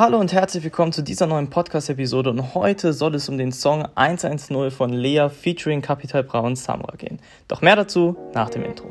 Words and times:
Hallo 0.00 0.18
und 0.18 0.32
herzlich 0.32 0.64
willkommen 0.64 0.94
zu 0.94 1.02
dieser 1.02 1.26
neuen 1.26 1.50
Podcast-Episode 1.50 2.30
und 2.30 2.54
heute 2.54 2.94
soll 2.94 3.14
es 3.16 3.28
um 3.28 3.36
den 3.36 3.52
Song 3.52 3.86
110 3.96 4.70
von 4.70 4.94
Lea 4.94 5.28
featuring 5.28 5.82
Capital 5.82 6.24
Bra 6.24 6.38
und 6.40 6.56
Samra 6.56 6.96
gehen. 6.96 7.20
Doch 7.48 7.60
mehr 7.60 7.76
dazu 7.76 8.16
nach 8.32 8.48
dem 8.48 8.64
Intro. 8.64 8.88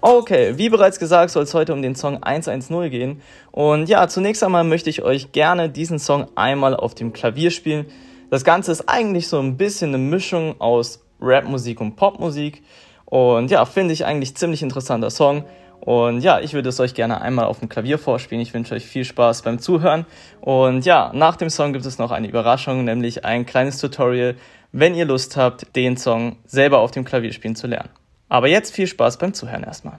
Okay, 0.00 0.56
wie 0.56 0.70
bereits 0.70 0.98
gesagt, 0.98 1.32
soll 1.32 1.42
es 1.42 1.52
heute 1.52 1.74
um 1.74 1.82
den 1.82 1.96
Song 1.96 2.22
110 2.22 2.88
gehen. 2.88 3.20
Und 3.50 3.90
ja, 3.90 4.08
zunächst 4.08 4.42
einmal 4.42 4.64
möchte 4.64 4.88
ich 4.88 5.02
euch 5.02 5.32
gerne 5.32 5.68
diesen 5.68 5.98
Song 5.98 6.28
einmal 6.34 6.74
auf 6.74 6.94
dem 6.94 7.12
Klavier 7.12 7.50
spielen. 7.50 7.84
Das 8.32 8.44
Ganze 8.44 8.72
ist 8.72 8.88
eigentlich 8.88 9.28
so 9.28 9.38
ein 9.40 9.58
bisschen 9.58 9.90
eine 9.90 9.98
Mischung 9.98 10.58
aus 10.58 11.04
Rapmusik 11.20 11.82
und 11.82 11.96
Popmusik. 11.96 12.62
Und 13.04 13.50
ja, 13.50 13.66
finde 13.66 13.92
ich 13.92 14.06
eigentlich 14.06 14.34
ziemlich 14.34 14.62
interessanter 14.62 15.10
Song. 15.10 15.44
Und 15.80 16.20
ja, 16.20 16.40
ich 16.40 16.54
würde 16.54 16.70
es 16.70 16.80
euch 16.80 16.94
gerne 16.94 17.20
einmal 17.20 17.44
auf 17.44 17.58
dem 17.58 17.68
Klavier 17.68 17.98
vorspielen. 17.98 18.40
Ich 18.40 18.54
wünsche 18.54 18.74
euch 18.74 18.86
viel 18.86 19.04
Spaß 19.04 19.42
beim 19.42 19.58
Zuhören. 19.58 20.06
Und 20.40 20.86
ja, 20.86 21.10
nach 21.12 21.36
dem 21.36 21.50
Song 21.50 21.74
gibt 21.74 21.84
es 21.84 21.98
noch 21.98 22.10
eine 22.10 22.26
Überraschung, 22.26 22.84
nämlich 22.84 23.26
ein 23.26 23.44
kleines 23.44 23.76
Tutorial, 23.76 24.36
wenn 24.72 24.94
ihr 24.94 25.04
Lust 25.04 25.36
habt, 25.36 25.76
den 25.76 25.98
Song 25.98 26.36
selber 26.46 26.78
auf 26.78 26.90
dem 26.90 27.04
Klavier 27.04 27.34
spielen 27.34 27.54
zu 27.54 27.66
lernen. 27.66 27.90
Aber 28.30 28.48
jetzt 28.48 28.74
viel 28.74 28.86
Spaß 28.86 29.18
beim 29.18 29.34
Zuhören 29.34 29.62
erstmal. 29.62 29.98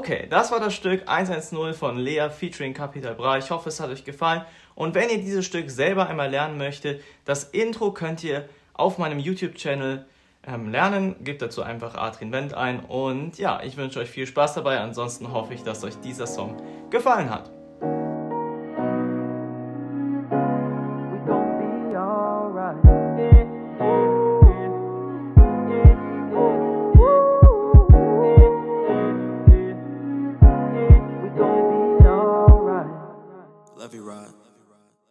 Okay, 0.00 0.26
das 0.30 0.50
war 0.50 0.60
das 0.60 0.72
Stück 0.72 1.02
110 1.06 1.74
von 1.74 1.98
Lea 1.98 2.30
featuring 2.30 2.72
Capital 2.72 3.14
Bra. 3.14 3.36
Ich 3.36 3.50
hoffe, 3.50 3.68
es 3.68 3.80
hat 3.80 3.90
euch 3.90 4.02
gefallen. 4.02 4.46
Und 4.74 4.94
wenn 4.94 5.10
ihr 5.10 5.18
dieses 5.18 5.44
Stück 5.44 5.70
selber 5.70 6.08
einmal 6.08 6.30
lernen 6.30 6.56
möchtet, 6.56 7.02
das 7.26 7.44
Intro 7.44 7.92
könnt 7.92 8.24
ihr 8.24 8.48
auf 8.72 8.96
meinem 8.96 9.18
YouTube-Channel 9.18 10.06
ähm, 10.46 10.70
lernen. 10.70 11.16
Gebt 11.22 11.42
dazu 11.42 11.60
einfach 11.60 11.96
Adrian 11.96 12.32
Wendt 12.32 12.54
ein. 12.54 12.80
Und 12.80 13.36
ja, 13.36 13.60
ich 13.62 13.76
wünsche 13.76 14.00
euch 14.00 14.08
viel 14.08 14.26
Spaß 14.26 14.54
dabei. 14.54 14.80
Ansonsten 14.80 15.32
hoffe 15.32 15.52
ich, 15.52 15.64
dass 15.64 15.84
euch 15.84 16.00
dieser 16.00 16.26
Song 16.26 16.56
gefallen 16.88 17.28
hat. 17.28 17.50